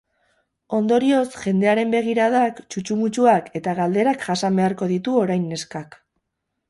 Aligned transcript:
Ondorioz, 0.77 1.27
jendearen 1.41 1.91
begiradak, 1.95 2.61
txutxumutxuak 2.75 3.53
eta 3.61 3.77
galderak 3.81 4.27
jasan 4.31 4.59
beharko 4.61 4.89
ditu 4.97 5.19
orain 5.27 5.47
neskak. 5.53 6.01